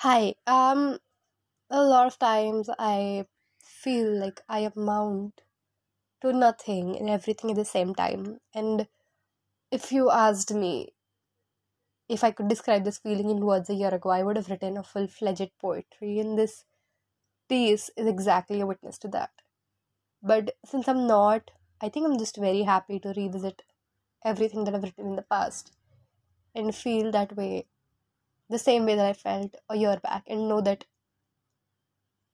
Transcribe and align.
Hi. 0.00 0.34
Um, 0.46 0.98
a 1.70 1.82
lot 1.82 2.06
of 2.06 2.18
times 2.18 2.70
I 2.78 3.26
feel 3.62 4.10
like 4.18 4.40
I 4.48 4.60
amount 4.60 5.42
to 6.22 6.32
nothing 6.32 6.98
and 6.98 7.10
everything 7.10 7.50
at 7.50 7.56
the 7.56 7.64
same 7.64 7.94
time. 7.94 8.40
And 8.54 8.88
if 9.70 9.92
you 9.92 10.10
asked 10.10 10.54
me 10.54 10.94
if 12.08 12.22
I 12.24 12.30
could 12.30 12.48
describe 12.48 12.84
this 12.84 12.98
feeling 12.98 13.30
in 13.30 13.40
words 13.46 13.70
a 13.70 13.74
year 13.74 13.94
ago, 13.94 14.10
I 14.10 14.22
would 14.22 14.36
have 14.36 14.50
written 14.50 14.76
a 14.76 14.82
full 14.82 15.06
fledged 15.06 15.50
poetry. 15.60 16.18
And 16.18 16.38
this 16.38 16.64
piece 17.48 17.90
is 17.96 18.06
exactly 18.06 18.60
a 18.60 18.66
witness 18.66 18.98
to 18.98 19.08
that. 19.08 19.30
But 20.22 20.56
since 20.64 20.88
I'm 20.88 21.06
not, 21.06 21.50
I 21.80 21.90
think 21.90 22.06
I'm 22.06 22.18
just 22.18 22.36
very 22.36 22.62
happy 22.62 22.98
to 23.00 23.14
revisit 23.16 23.62
everything 24.24 24.64
that 24.64 24.74
I've 24.74 24.82
written 24.84 25.06
in 25.08 25.16
the 25.16 25.22
past 25.22 25.72
and 26.54 26.74
feel 26.74 27.12
that 27.12 27.36
way, 27.36 27.66
the 28.50 28.58
same 28.58 28.84
way 28.84 28.96
that 28.96 29.06
I 29.06 29.12
felt 29.12 29.54
a 29.68 29.76
year 29.76 29.98
back, 30.02 30.24
and 30.26 30.48
know 30.48 30.60
that 30.60 30.84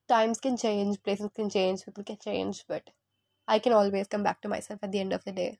times 0.09 0.39
can 0.39 0.57
change, 0.57 1.01
places 1.03 1.29
can 1.33 1.49
change, 1.49 1.85
people 1.85 2.03
can 2.03 2.17
change, 2.17 2.65
but 2.67 2.89
I 3.47 3.59
can 3.59 3.71
always 3.71 4.07
come 4.07 4.23
back 4.23 4.41
to 4.41 4.49
myself 4.49 4.79
at 4.83 4.91
the 4.91 4.99
end 4.99 5.13
of 5.13 5.23
the 5.23 5.31
day. 5.31 5.59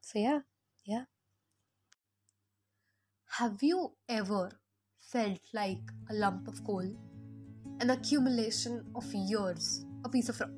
So, 0.00 0.18
yeah, 0.18 0.40
yeah. 0.84 1.04
Have 3.38 3.62
you 3.62 3.92
ever 4.08 4.50
felt 4.98 5.40
like 5.52 5.82
a 6.10 6.14
lump 6.14 6.48
of 6.48 6.64
coal? 6.64 6.90
An 7.80 7.90
accumulation 7.90 8.84
of 8.94 9.04
years, 9.12 9.84
a 10.04 10.08
piece 10.08 10.28
of 10.28 10.40
rock? 10.40 10.50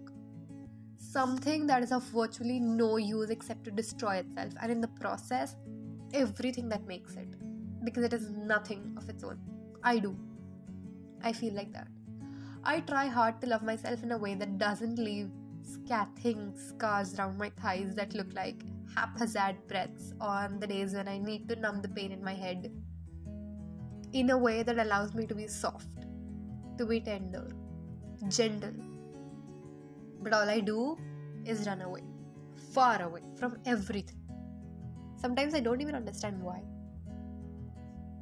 Something 0.97 1.67
that 1.67 1.83
is 1.83 1.93
of 1.93 2.05
virtually 2.05 2.61
no 2.61 2.97
use 2.97 3.31
except 3.31 3.65
to 3.65 3.71
destroy 3.71 4.17
itself, 4.17 4.53
and 4.63 4.71
in 4.73 4.81
the 4.81 4.89
process, 4.89 5.57
everything 6.15 6.69
that 6.69 6.87
makes 6.87 7.15
it. 7.17 7.29
Because 7.85 8.05
it 8.05 8.13
is 8.13 8.31
nothing 8.31 8.95
of 8.97 9.09
its 9.09 9.25
own. 9.25 9.39
I 9.83 9.99
do. 9.99 10.17
I 11.23 11.33
feel 11.33 11.55
like 11.55 11.73
that. 11.73 11.89
I 12.65 12.81
try 12.81 13.07
hard 13.07 13.41
to 13.41 13.49
love 13.49 13.63
myself 13.63 14.03
in 14.03 14.13
a 14.13 14.19
way 14.19 14.35
that 14.35 14.59
doesn't 14.59 14.99
leave 14.99 15.31
scathing 15.63 16.53
scars 16.57 17.19
around 17.19 17.39
my 17.39 17.51
thighs 17.51 17.95
that 17.95 18.15
look 18.15 18.33
like 18.35 18.63
haphazard 18.95 19.57
breaths 19.69 20.13
on 20.21 20.61
the 20.61 20.67
days 20.67 20.95
when 20.95 21.09
I 21.09 21.19
need 21.19 21.49
to 21.49 21.57
numb 21.57 21.83
the 21.83 21.89
pain 21.89 22.13
in 22.13 22.23
my 22.23 22.35
head. 22.35 22.71
In 24.13 24.31
a 24.31 24.37
way 24.37 24.63
that 24.63 24.79
allows 24.79 25.15
me 25.15 25.27
to 25.27 25.35
be 25.35 25.47
soft, 25.47 26.07
to 26.79 26.87
be 26.87 27.01
tender, 27.01 27.49
gentle. 28.29 28.75
But 30.21 30.33
all 30.33 30.49
I 30.49 30.61
do 30.61 30.99
is 31.45 31.67
run 31.67 31.81
away, 31.81 32.03
far 32.73 33.03
away 33.03 33.23
from 33.39 33.59
everything. 33.65 34.21
Sometimes 35.21 35.55
I 35.55 35.61
don't 35.61 35.81
even 35.81 35.95
understand 35.95 36.41
why. 36.41 36.63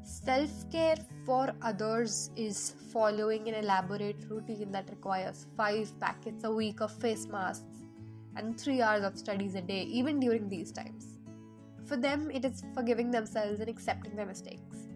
Self 0.02 0.70
care 0.70 0.96
for 1.26 1.52
others 1.62 2.30
is 2.34 2.74
following 2.92 3.48
an 3.48 3.54
elaborate 3.54 4.24
routine 4.28 4.72
that 4.72 4.88
requires 4.90 5.46
five 5.56 5.92
packets 6.00 6.44
a 6.44 6.50
week 6.50 6.80
of 6.80 6.90
face 6.90 7.26
masks 7.26 7.84
and 8.36 8.58
three 8.58 8.80
hours 8.80 9.04
of 9.04 9.18
studies 9.18 9.54
a 9.54 9.60
day, 9.60 9.82
even 9.82 10.18
during 10.18 10.48
these 10.48 10.72
times. 10.72 11.18
For 11.84 11.96
them, 11.96 12.30
it 12.30 12.44
is 12.44 12.62
forgiving 12.74 13.10
themselves 13.10 13.60
and 13.60 13.68
accepting 13.68 14.16
their 14.16 14.26
mistakes. 14.26 14.88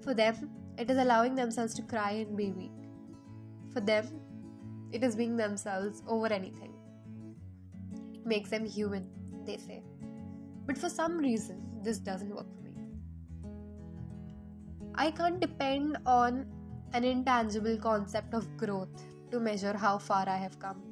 For 0.00 0.14
them, 0.14 0.50
it 0.78 0.90
is 0.90 0.98
allowing 0.98 1.34
themselves 1.34 1.74
to 1.74 1.82
cry 1.82 2.12
and 2.12 2.36
be 2.36 2.50
weak. 2.50 2.72
For 3.72 3.80
them, 3.80 4.08
it 4.92 5.02
is 5.04 5.14
being 5.14 5.36
themselves 5.36 6.02
over 6.08 6.26
anything. 6.26 6.72
It 8.14 8.24
makes 8.26 8.50
them 8.50 8.64
human, 8.64 9.08
they 9.44 9.58
say. 9.58 9.82
But 10.66 10.78
for 10.78 10.88
some 10.88 11.18
reason, 11.18 11.62
this 11.82 11.98
doesn't 11.98 12.34
work 12.34 12.46
for 12.54 12.62
me. 12.62 12.65
I 14.98 15.10
can't 15.10 15.40
depend 15.40 15.98
on 16.06 16.46
an 16.94 17.04
intangible 17.04 17.76
concept 17.76 18.32
of 18.32 18.56
growth 18.56 19.02
to 19.30 19.38
measure 19.38 19.76
how 19.76 19.98
far 19.98 20.26
I 20.26 20.36
have 20.36 20.58
come. 20.58 20.82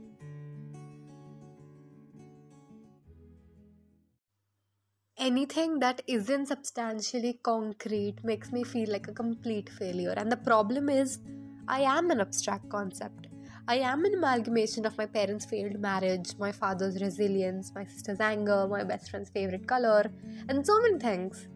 Anything 5.17 5.79
that 5.79 6.03
isn't 6.07 6.47
substantially 6.47 7.41
concrete 7.43 8.17
makes 8.23 8.53
me 8.53 8.63
feel 8.63 8.91
like 8.91 9.09
a 9.09 9.13
complete 9.13 9.71
failure. 9.71 10.13
And 10.15 10.31
the 10.31 10.37
problem 10.37 10.91
is, 10.91 11.21
I 11.67 11.81
am 11.81 12.11
an 12.11 12.21
abstract 12.21 12.69
concept. 12.69 13.29
I 13.67 13.77
am 13.77 14.05
an 14.05 14.15
amalgamation 14.15 14.85
of 14.85 14.99
my 14.99 15.07
parents' 15.07 15.47
failed 15.47 15.81
marriage, 15.81 16.37
my 16.39 16.53
father's 16.53 17.01
resilience, 17.01 17.73
my 17.75 17.87
sister's 17.87 18.21
anger, 18.21 18.67
my 18.69 18.85
best 18.85 19.09
friend's 19.11 19.31
favorite 19.31 19.67
color, 19.67 20.13
and 20.51 20.67
so 20.67 20.79
many 20.83 20.99
things 20.99 21.49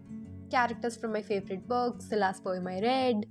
characters 0.51 0.97
from 0.97 1.13
my 1.13 1.23
favorite 1.23 1.67
books, 1.69 2.07
the 2.07 2.17
last 2.17 2.45
poem 2.45 2.67
I 2.67 2.81
read, 2.81 3.27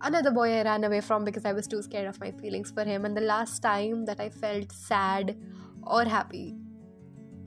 another 0.00 0.30
boy 0.30 0.52
I 0.52 0.62
ran 0.62 0.84
away 0.84 1.00
from 1.00 1.24
because 1.24 1.44
I 1.44 1.52
was 1.52 1.66
too 1.66 1.82
scared 1.82 2.08
of 2.08 2.20
my 2.20 2.30
feelings 2.30 2.70
for 2.70 2.84
him, 2.84 3.04
and 3.04 3.16
the 3.16 3.20
last 3.20 3.60
time 3.60 4.04
that 4.06 4.20
I 4.20 4.28
felt 4.28 4.72
sad 4.72 5.36
or 5.82 6.04
happy. 6.04 6.56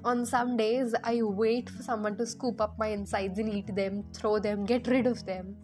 On 0.03 0.25
some 0.25 0.56
days, 0.57 0.94
I 1.03 1.22
wait 1.23 1.69
for 1.69 1.84
someone 1.84 2.18
to 2.18 2.25
scoop 2.25 2.62
up 2.62 2.78
my 2.78 2.88
insides 2.88 3.40
and 3.40 3.50
eat 3.50 3.75
them, 3.75 4.03
throw 4.13 4.40
them, 4.40 4.66
get 4.66 4.88
rid 4.88 5.07
of 5.07 5.25
them, 5.25 5.56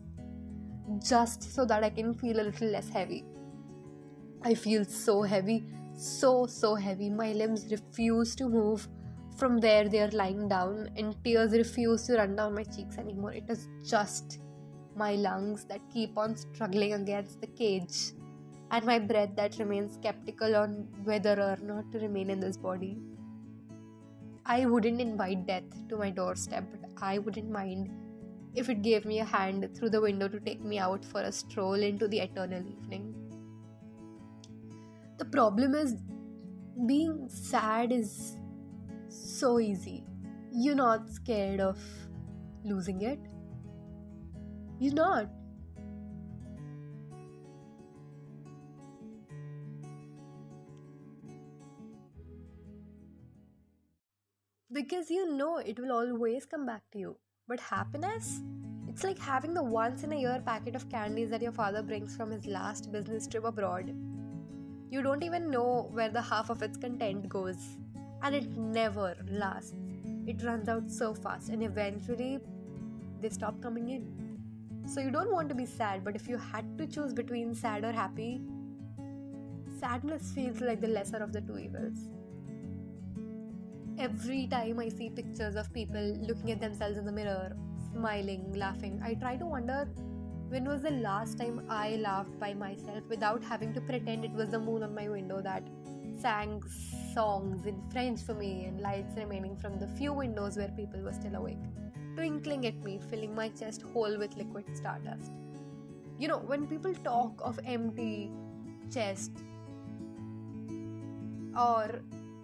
just 1.01 1.53
so 1.53 1.65
that 1.65 1.83
I 1.83 1.89
can 1.89 2.13
feel 2.13 2.39
a 2.39 2.43
little 2.43 2.67
less 2.67 2.89
heavy. 2.89 3.25
I 4.41 4.53
feel 4.53 4.83
so 4.85 5.21
heavy, 5.21 5.63
so, 5.95 6.45
so 6.45 6.75
heavy. 6.75 7.09
My 7.09 7.31
limbs 7.31 7.71
refuse 7.71 8.35
to 8.35 8.49
move 8.49 8.87
from 9.37 9.59
where 9.59 9.87
they 9.89 9.99
are 9.99 10.11
lying 10.11 10.47
down, 10.47 10.89
and 10.95 11.15
tears 11.23 11.51
refuse 11.51 12.03
to 12.07 12.17
run 12.17 12.35
down 12.35 12.55
my 12.55 12.63
cheeks 12.63 12.97
anymore. 12.97 13.33
It 13.33 13.49
is 13.49 13.67
just 13.85 14.39
my 14.95 15.15
lungs 15.15 15.65
that 15.65 15.81
keep 15.91 16.17
on 16.17 16.35
struggling 16.35 16.93
against 16.93 17.41
the 17.41 17.47
cage, 17.47 18.13
and 18.71 18.85
my 18.85 18.99
breath 18.99 19.35
that 19.35 19.57
remains 19.59 19.95
skeptical 19.95 20.55
on 20.55 20.87
whether 21.03 21.39
or 21.39 21.57
not 21.61 21.91
to 21.91 21.99
remain 21.99 22.29
in 22.29 22.39
this 22.39 22.57
body. 22.57 22.97
I 24.45 24.65
wouldn't 24.65 24.99
invite 24.99 25.47
death 25.47 25.87
to 25.89 25.97
my 25.97 26.09
doorstep, 26.09 26.65
but 26.71 26.89
I 27.01 27.17
wouldn't 27.17 27.49
mind 27.49 27.89
if 28.55 28.69
it 28.69 28.81
gave 28.81 29.05
me 29.05 29.19
a 29.19 29.25
hand 29.25 29.69
through 29.75 29.89
the 29.89 30.01
window 30.01 30.27
to 30.27 30.39
take 30.39 30.61
me 30.61 30.77
out 30.77 31.03
for 31.03 31.21
a 31.21 31.31
stroll 31.31 31.73
into 31.73 32.07
the 32.07 32.19
eternal 32.19 32.59
evening. 32.59 33.15
The 35.17 35.25
problem 35.25 35.75
is, 35.75 35.95
being 36.85 37.29
sad 37.29 37.91
is 37.91 38.35
so 39.13 39.59
easy. 39.59 40.05
You're 40.51 40.75
not 40.75 41.09
scared 41.09 41.59
of 41.59 41.77
losing 42.63 43.01
it. 43.01 43.19
You're 44.79 44.93
not. 44.93 45.29
Because 54.71 55.11
you 55.11 55.31
know 55.31 55.57
it 55.57 55.79
will 55.79 55.91
always 55.91 56.45
come 56.45 56.65
back 56.65 56.81
to 56.93 56.99
you. 56.99 57.17
But 57.47 57.59
happiness? 57.59 58.41
It's 58.87 59.03
like 59.03 59.19
having 59.19 59.53
the 59.53 59.63
once 59.63 60.03
in 60.03 60.13
a 60.13 60.19
year 60.19 60.41
packet 60.45 60.75
of 60.75 60.89
candies 60.89 61.29
that 61.29 61.41
your 61.41 61.51
father 61.51 61.83
brings 61.83 62.15
from 62.15 62.31
his 62.31 62.45
last 62.45 62.91
business 62.91 63.27
trip 63.27 63.43
abroad. 63.43 63.93
You 64.89 65.01
don't 65.01 65.23
even 65.23 65.49
know 65.49 65.89
where 65.91 66.09
the 66.09 66.21
half 66.21 66.49
of 66.49 66.61
its 66.63 66.77
content 66.77 67.29
goes 67.29 67.77
and 68.23 68.33
it 68.33 68.49
never 68.57 69.15
lasts. 69.29 69.75
It 70.25 70.41
runs 70.43 70.69
out 70.69 70.89
so 70.89 71.13
fast, 71.13 71.49
and 71.49 71.61
eventually 71.61 72.39
they 73.21 73.29
stop 73.29 73.61
coming 73.61 73.89
in. 73.89 74.39
So, 74.85 75.01
you 75.01 75.11
don't 75.11 75.31
want 75.31 75.49
to 75.49 75.55
be 75.55 75.65
sad, 75.65 76.03
but 76.03 76.15
if 76.15 76.27
you 76.27 76.37
had 76.37 76.77
to 76.77 76.87
choose 76.87 77.13
between 77.13 77.53
sad 77.53 77.83
or 77.83 77.91
happy, 77.91 78.41
sadness 79.79 80.31
feels 80.31 80.61
like 80.61 80.81
the 80.81 80.87
lesser 80.87 81.17
of 81.17 81.33
the 81.33 81.41
two 81.41 81.57
evils. 81.57 82.09
Every 83.99 84.47
time 84.47 84.79
I 84.79 84.89
see 84.89 85.09
pictures 85.09 85.55
of 85.55 85.71
people 85.73 86.17
looking 86.27 86.51
at 86.51 86.59
themselves 86.59 86.97
in 86.97 87.05
the 87.05 87.11
mirror, 87.11 87.55
smiling, 87.91 88.53
laughing, 88.53 89.01
I 89.03 89.13
try 89.13 89.35
to 89.37 89.45
wonder 89.45 89.87
when 90.47 90.65
was 90.65 90.81
the 90.81 90.91
last 90.91 91.37
time 91.37 91.65
I 91.69 91.95
laughed 91.97 92.39
by 92.39 92.53
myself 92.53 93.03
without 93.09 93.43
having 93.43 93.73
to 93.73 93.81
pretend 93.81 94.25
it 94.25 94.31
was 94.31 94.49
the 94.49 94.59
moon 94.59 94.83
on 94.83 94.93
my 94.95 95.09
window 95.09 95.41
that 95.41 95.63
sang 96.23 96.63
songs 97.13 97.65
in 97.65 97.79
French 97.91 98.21
for 98.21 98.33
me 98.33 98.65
and 98.65 98.79
lights 98.81 99.15
remaining 99.17 99.55
from 99.57 99.77
the 99.79 99.87
few 99.87 100.13
windows 100.13 100.57
where 100.57 100.69
people 100.69 101.01
were 101.01 101.11
still 101.11 101.35
awake, 101.35 101.65
twinkling 102.15 102.65
at 102.65 102.77
me, 102.83 102.99
filling 103.09 103.35
my 103.35 103.49
chest 103.49 103.83
whole 103.93 104.17
with 104.17 104.37
liquid 104.37 104.65
stardust. 104.73 105.31
You 106.17 106.29
know, 106.29 106.37
when 106.37 106.65
people 106.67 106.93
talk 107.03 107.41
of 107.43 107.59
empty 107.65 108.31
chest, 108.93 109.31
or 111.57 112.01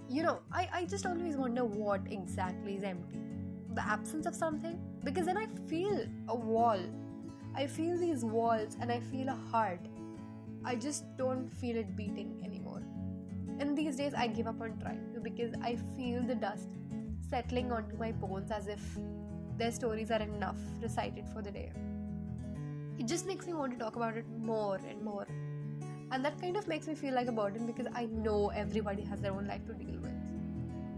you 0.09 0.23
know, 0.23 0.39
I, 0.51 0.67
I 0.73 0.85
just 0.85 1.05
always 1.05 1.37
wonder 1.37 1.63
what 1.63 2.01
exactly 2.09 2.75
is 2.75 2.83
empty. 2.83 3.19
The 3.75 3.85
absence 3.85 4.25
of 4.25 4.35
something? 4.35 4.77
Because 5.03 5.27
then 5.27 5.37
I 5.37 5.47
feel 5.67 6.05
a 6.27 6.35
wall. 6.35 6.79
I 7.55 7.67
feel 7.67 7.97
these 7.97 8.25
walls 8.25 8.75
and 8.81 8.91
I 8.91 8.99
feel 8.99 9.29
a 9.29 9.39
heart. 9.51 9.79
I 10.65 10.75
just 10.75 11.05
don't 11.17 11.47
feel 11.47 11.77
it 11.77 11.95
beating 11.95 12.41
anymore. 12.43 12.58
And 13.59 13.77
these 13.77 13.97
days 13.97 14.13
I 14.13 14.27
give 14.27 14.47
up 14.47 14.61
on 14.61 14.79
trying 14.79 15.13
to 15.13 15.19
because 15.19 15.53
I 15.61 15.77
feel 15.97 16.23
the 16.23 16.35
dust 16.35 16.69
settling 17.29 17.71
onto 17.71 17.97
my 17.97 18.13
bones 18.13 18.51
as 18.51 18.67
if 18.67 18.79
their 19.57 19.71
stories 19.71 20.11
are 20.11 20.21
enough 20.21 20.57
recited 20.81 21.27
for 21.33 21.41
the 21.41 21.51
day. 21.51 21.71
It 22.97 23.05
just 23.05 23.27
makes 23.27 23.45
me 23.45 23.53
want 23.53 23.73
to 23.73 23.77
talk 23.77 23.97
about 23.97 24.15
it 24.15 24.25
more 24.37 24.79
and 24.89 25.03
more. 25.03 25.27
And 26.11 26.23
that 26.25 26.41
kind 26.41 26.57
of 26.57 26.67
makes 26.67 26.87
me 26.87 26.95
feel 26.95 27.13
like 27.13 27.27
a 27.27 27.31
burden 27.31 27.67
because 27.67 27.87
I 27.93 28.05
know 28.05 28.49
everybody 28.49 29.03
has 29.03 29.19
their 29.19 29.33
own 29.33 29.45
life 29.45 29.65
to 29.67 29.73
deal 29.73 29.99
with, 30.01 30.11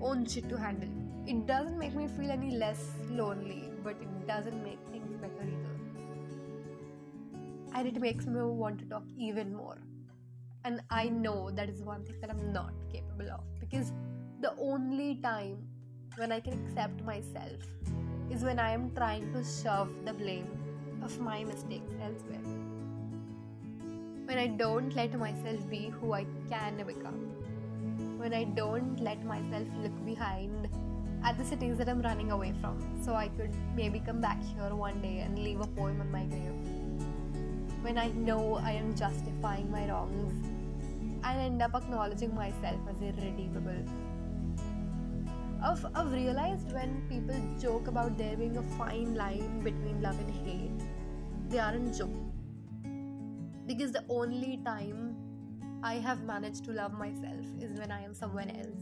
own 0.02 0.26
shit 0.26 0.48
to 0.50 0.58
handle. 0.58 0.90
It 1.28 1.48
doesn't 1.48 1.78
make 1.78 1.96
me 1.96 2.08
feel 2.08 2.32
any 2.32 2.52
less 2.52 2.90
lonely, 3.10 3.72
but 3.84 3.96
it 4.02 4.28
doesn't 4.28 4.64
make 4.64 4.80
things 4.90 5.16
better 5.18 5.44
either. 5.44 5.80
And 7.74 7.88
it 7.88 8.00
makes 8.00 8.26
me 8.26 8.42
want 8.42 8.80
to 8.80 8.86
talk 8.86 9.04
even 9.18 9.54
more. 9.54 9.78
And 10.64 10.82
I 10.90 11.10
know 11.10 11.50
that 11.52 11.70
is 11.70 11.82
one 11.82 12.04
thing 12.04 12.16
that 12.22 12.30
I'm 12.30 12.54
not 12.54 12.74
capable 12.92 13.32
of 13.32 13.42
because 13.60 13.92
the 14.42 14.54
only 14.60 15.16
time 15.16 15.58
when 16.18 16.32
I 16.32 16.40
can 16.40 16.54
accept 16.66 17.04
myself 17.04 17.62
is 18.30 18.44
when 18.44 18.60
I 18.60 18.72
am 18.72 18.92
trying 18.96 19.32
to 19.34 19.44
shove 19.44 19.90
the 20.06 20.14
blame 20.14 20.48
of 21.04 21.20
my 21.20 21.44
mistakes 21.44 21.92
elsewhere. 22.02 22.46
When 24.26 24.38
I 24.38 24.48
don't 24.48 24.96
let 24.96 25.18
myself 25.18 25.70
be 25.70 25.90
who 25.90 26.14
I 26.14 26.26
can 26.50 26.78
become. 26.86 27.34
When 28.18 28.34
I 28.34 28.44
don't 28.44 29.02
let 29.02 29.26
myself 29.26 29.68
look 29.82 30.06
behind 30.06 30.70
at 31.24 31.38
the 31.38 31.46
cities 31.46 31.78
that 31.78 31.90
I'm 31.90 32.02
running 32.02 32.32
away 32.32 32.54
from 32.62 32.78
so 33.04 33.14
I 33.16 33.28
could 33.30 33.52
maybe 33.76 34.00
come 34.00 34.22
back 34.22 34.42
here 34.44 34.74
one 34.76 35.02
day 35.02 35.20
and 35.20 35.38
leave 35.38 35.60
a 35.60 35.68
poem 35.68 36.02
on 36.02 36.12
my 36.12 36.24
grave. 36.26 36.54
When 37.82 37.98
I 37.98 38.10
know 38.10 38.56
I 38.56 38.72
am 38.72 38.96
justifying 38.96 39.72
my 39.72 39.90
wrongs 39.90 40.51
and 41.24 41.40
end 41.40 41.62
up 41.62 41.76
acknowledging 41.76 42.34
myself 42.34 42.80
as 42.90 43.02
irredeemable 43.02 43.86
I've, 45.64 45.86
I've 45.94 46.12
realized 46.12 46.72
when 46.72 47.04
people 47.08 47.40
joke 47.62 47.88
about 47.88 48.18
there 48.18 48.36
being 48.36 48.58
a 48.58 48.64
fine 48.80 49.14
line 49.14 49.60
between 49.60 50.02
love 50.02 50.18
and 50.20 50.32
hate, 50.48 50.88
they 51.50 51.60
aren't 51.60 51.96
joking. 51.96 52.32
Because 53.68 53.92
the 53.92 54.04
only 54.10 54.60
time 54.66 55.16
I 55.84 55.96
have 55.96 56.24
managed 56.24 56.66
to 56.66 56.72
love 56.72 56.94
myself 56.94 57.46
is 57.60 57.78
when 57.78 57.92
I 57.92 58.04
am 58.04 58.16
someone 58.16 58.50
else. 58.50 58.82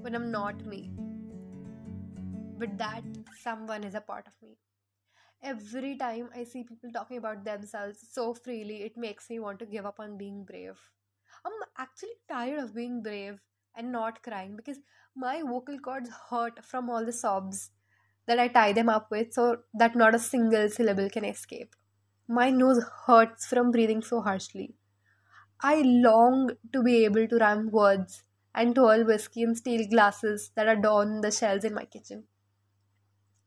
When 0.00 0.16
I'm 0.16 0.32
not 0.32 0.66
me. 0.66 0.90
But 2.58 2.76
that 2.78 3.04
someone 3.40 3.84
is 3.84 3.94
a 3.94 4.00
part 4.00 4.26
of 4.26 4.32
me. 4.42 4.56
Every 5.42 5.96
time 5.96 6.28
I 6.34 6.44
see 6.44 6.64
people 6.64 6.90
talking 6.92 7.18
about 7.18 7.44
themselves 7.44 8.06
so 8.10 8.34
freely, 8.34 8.82
it 8.82 8.96
makes 8.96 9.30
me 9.30 9.38
want 9.38 9.58
to 9.60 9.66
give 9.66 9.86
up 9.86 10.00
on 10.00 10.18
being 10.18 10.44
brave. 10.44 10.78
I'm 11.44 11.52
actually 11.78 12.16
tired 12.28 12.58
of 12.58 12.74
being 12.74 13.02
brave 13.02 13.40
and 13.74 13.92
not 13.92 14.22
crying 14.22 14.56
because 14.56 14.78
my 15.14 15.42
vocal 15.42 15.78
cords 15.78 16.10
hurt 16.30 16.64
from 16.64 16.90
all 16.90 17.04
the 17.04 17.12
sobs 17.12 17.70
that 18.26 18.38
I 18.38 18.48
tie 18.48 18.72
them 18.72 18.88
up 18.88 19.10
with 19.10 19.32
so 19.32 19.58
that 19.74 19.94
not 19.94 20.14
a 20.14 20.18
single 20.18 20.68
syllable 20.68 21.08
can 21.08 21.24
escape. 21.24 21.76
My 22.28 22.50
nose 22.50 22.84
hurts 23.06 23.46
from 23.46 23.70
breathing 23.70 24.02
so 24.02 24.20
harshly. 24.20 24.74
I 25.60 25.82
long 25.82 26.52
to 26.72 26.82
be 26.82 27.04
able 27.04 27.28
to 27.28 27.36
rhyme 27.36 27.70
words 27.70 28.22
and 28.54 28.74
twirl 28.74 29.04
whiskey 29.04 29.42
in 29.42 29.54
steel 29.54 29.86
glasses 29.88 30.50
that 30.56 30.68
adorn 30.68 31.20
the 31.20 31.30
shelves 31.30 31.64
in 31.64 31.74
my 31.74 31.84
kitchen. 31.84 32.24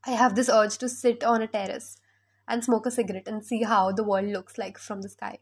I 0.05 0.11
have 0.11 0.35
this 0.35 0.49
urge 0.49 0.77
to 0.79 0.89
sit 0.89 1.23
on 1.23 1.41
a 1.41 1.47
terrace 1.47 1.97
and 2.47 2.63
smoke 2.63 2.85
a 2.85 2.91
cigarette 2.91 3.27
and 3.27 3.45
see 3.45 3.63
how 3.63 3.91
the 3.91 4.03
world 4.03 4.27
looks 4.27 4.57
like 4.57 4.77
from 4.77 5.01
the 5.01 5.09
sky. 5.09 5.39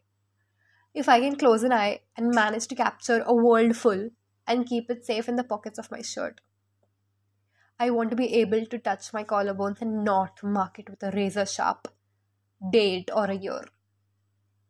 If 0.94 1.08
I 1.08 1.20
can 1.20 1.36
close 1.36 1.62
an 1.62 1.72
eye 1.72 2.00
and 2.16 2.34
manage 2.34 2.66
to 2.68 2.74
capture 2.74 3.22
a 3.24 3.34
world 3.34 3.76
full 3.76 4.10
and 4.46 4.66
keep 4.66 4.90
it 4.90 5.04
safe 5.04 5.28
in 5.28 5.36
the 5.36 5.44
pockets 5.44 5.78
of 5.78 5.90
my 5.90 6.02
shirt. 6.02 6.40
I 7.78 7.90
want 7.90 8.10
to 8.10 8.16
be 8.16 8.34
able 8.34 8.66
to 8.66 8.78
touch 8.78 9.12
my 9.12 9.22
collarbones 9.22 9.80
and 9.80 10.04
not 10.04 10.42
mark 10.42 10.78
it 10.80 10.90
with 10.90 11.02
a 11.02 11.12
razor 11.12 11.46
sharp 11.46 11.88
date 12.72 13.10
or 13.14 13.26
a 13.26 13.36
year. 13.36 13.64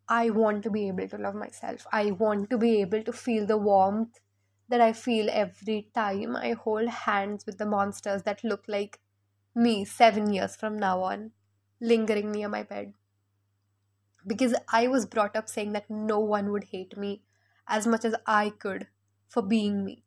I 0.09 0.31
want 0.31 0.63
to 0.65 0.71
be 0.71 0.89
able 0.89 1.09
to 1.09 1.17
love 1.17 1.35
myself. 1.35 1.87
I 1.93 2.11
want 2.11 2.51
to 2.51 2.59
be 2.59 2.81
able 2.81 3.03
to 3.03 3.13
feel 3.13 3.47
the 3.47 3.57
warmth 3.57 4.21
that 4.69 4.81
I 4.81 4.93
feel 4.93 5.29
every 5.31 5.91
time 5.95 6.37
I 6.37 6.53
hold 6.53 6.89
hands 6.89 7.47
with 7.47 7.57
the 7.57 7.67
monsters 7.67 8.25
that 8.25 8.45
look 8.45 8.65
like 8.69 9.01
me 9.59 9.85
seven 9.85 10.33
years 10.33 10.57
from 10.57 10.79
now 10.79 11.03
on, 11.03 11.33
lingering 11.81 12.31
near 12.31 12.49
my 12.49 12.63
bed. 12.63 12.95
Because 14.27 14.55
I 14.73 14.87
was 14.89 15.07
brought 15.07 15.37
up 15.37 15.49
saying 15.49 15.73
that 15.73 15.91
no 15.91 16.19
one 16.21 16.51
would 16.53 16.65
hate 16.65 16.97
me 16.97 17.23
as 17.67 17.87
much 17.87 18.05
as 18.05 18.15
I 18.27 18.51
could 18.51 18.87
for 19.29 19.43
being 19.43 19.85
me. 19.85 20.05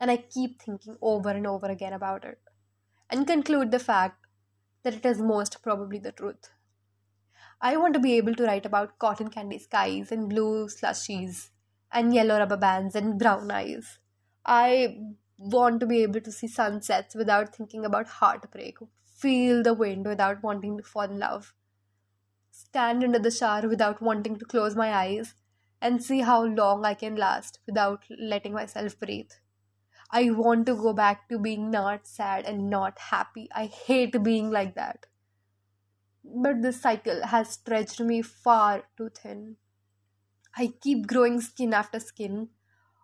And 0.00 0.10
I 0.10 0.16
keep 0.16 0.60
thinking 0.60 0.96
over 1.00 1.30
and 1.30 1.46
over 1.46 1.66
again 1.66 1.92
about 1.92 2.24
it 2.24 2.40
and 3.10 3.26
conclude 3.26 3.70
the 3.70 3.78
fact 3.78 4.26
that 4.82 4.94
it 4.94 5.04
is 5.04 5.20
most 5.20 5.62
probably 5.62 5.98
the 5.98 6.12
truth. 6.12 6.50
I 7.60 7.76
want 7.76 7.94
to 7.94 8.00
be 8.00 8.16
able 8.16 8.34
to 8.36 8.44
write 8.44 8.66
about 8.66 8.98
cotton 8.98 9.28
candy 9.28 9.58
skies 9.58 10.12
and 10.12 10.28
blue 10.28 10.68
slushies 10.68 11.50
and 11.92 12.14
yellow 12.14 12.38
rubber 12.38 12.56
bands 12.56 12.94
and 12.94 13.18
brown 13.18 13.50
eyes. 13.50 13.98
I 14.46 14.98
want 15.38 15.80
to 15.80 15.86
be 15.86 16.02
able 16.02 16.20
to 16.20 16.32
see 16.32 16.48
sunsets 16.48 17.14
without 17.14 17.54
thinking 17.54 17.84
about 17.84 18.08
heartbreak, 18.08 18.78
feel 19.04 19.62
the 19.62 19.72
wind 19.72 20.06
without 20.06 20.42
wanting 20.42 20.76
to 20.76 20.82
fall 20.82 21.04
in 21.04 21.18
love, 21.18 21.54
stand 22.50 23.04
under 23.04 23.18
the 23.18 23.30
shower 23.30 23.68
without 23.68 24.02
wanting 24.02 24.36
to 24.36 24.44
close 24.44 24.74
my 24.74 24.92
eyes, 24.92 25.34
and 25.80 26.02
see 26.02 26.20
how 26.20 26.44
long 26.44 26.84
I 26.84 26.94
can 26.94 27.14
last 27.14 27.60
without 27.66 28.04
letting 28.18 28.52
myself 28.52 28.98
breathe. 28.98 29.30
I 30.10 30.30
want 30.30 30.66
to 30.66 30.74
go 30.74 30.92
back 30.92 31.28
to 31.28 31.38
being 31.38 31.70
not 31.70 32.06
sad 32.06 32.46
and 32.46 32.68
not 32.68 32.98
happy. 32.98 33.48
I 33.54 33.66
hate 33.66 34.22
being 34.22 34.50
like 34.50 34.74
that. 34.74 35.06
But 36.24 36.62
this 36.62 36.80
cycle 36.80 37.26
has 37.26 37.50
stretched 37.50 38.00
me 38.00 38.22
far 38.22 38.84
too 38.96 39.10
thin. 39.10 39.56
I 40.56 40.72
keep 40.80 41.06
growing 41.06 41.40
skin 41.40 41.72
after 41.72 42.00
skin, 42.00 42.48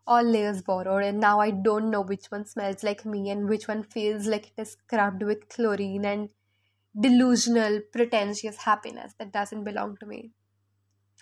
all 0.06 0.22
layers 0.22 0.62
borrowed, 0.62 1.02
and 1.02 1.18
now 1.18 1.40
I 1.40 1.50
don't 1.50 1.90
know 1.90 2.02
which 2.02 2.26
one 2.26 2.46
smells 2.46 2.82
like 2.82 3.04
me 3.04 3.30
and 3.30 3.48
which 3.48 3.66
one 3.68 3.82
feels 3.82 4.26
like 4.26 4.46
it 4.46 4.62
is 4.62 4.72
scrubbed 4.72 5.22
with 5.22 5.48
chlorine 5.48 6.04
and 6.04 6.28
delusional, 6.98 7.80
pretentious 7.92 8.58
happiness 8.58 9.14
that 9.18 9.32
doesn't 9.32 9.64
belong 9.64 9.96
to 9.98 10.06
me. 10.06 10.32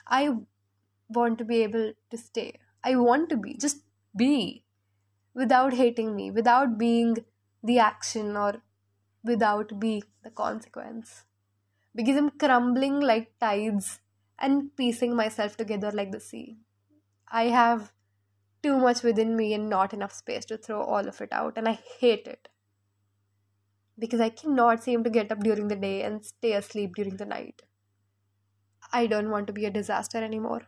I 0.06 0.31
want 1.08 1.38
to 1.38 1.44
be 1.44 1.62
able 1.62 1.93
to 2.11 2.19
stay. 2.19 2.58
I 2.84 2.96
want 2.96 3.29
to 3.31 3.37
be, 3.37 3.56
just 3.56 3.79
be, 4.17 4.64
without 5.34 5.75
hating 5.75 6.17
me, 6.17 6.31
without 6.31 6.76
being 6.79 7.17
the 7.62 7.79
action 7.79 8.37
or 8.37 8.62
without 9.25 9.79
being 9.79 10.02
the 10.25 10.31
consequence. 10.31 11.25
Because 11.94 12.17
I'm 12.17 12.31
crumbling 12.31 13.00
like 13.00 13.38
tides 13.38 14.00
and 14.38 14.75
piecing 14.76 15.14
myself 15.14 15.56
together 15.56 15.93
like 15.93 16.10
the 16.10 16.20
sea. 16.20 16.58
I 17.31 17.44
have 17.44 17.93
too 18.62 18.78
much 18.78 19.02
within 19.02 19.36
me 19.36 19.54
and 19.54 19.69
not 19.69 19.92
enough 19.92 20.12
space 20.12 20.44
to 20.46 20.56
throw 20.56 20.82
all 20.82 21.08
of 21.08 21.20
it 21.20 21.32
out, 21.32 21.54
and 21.56 21.69
I 21.69 21.78
hate 22.00 22.26
it. 22.26 22.48
Because 23.98 24.20
I 24.20 24.31
cannot 24.31 24.82
seem 24.82 25.04
to 25.04 25.10
get 25.10 25.31
up 25.32 25.40
during 25.40 25.69
the 25.69 25.76
day 25.76 26.02
and 26.02 26.24
stay 26.24 26.52
asleep 26.52 26.94
during 26.94 27.16
the 27.16 27.26
night. 27.26 27.62
I 28.92 29.06
don't 29.06 29.31
want 29.31 29.46
to 29.48 29.52
be 29.52 29.64
a 29.64 29.70
disaster 29.70 30.22
anymore. 30.22 30.62